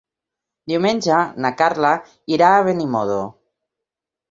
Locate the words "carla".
1.59-1.93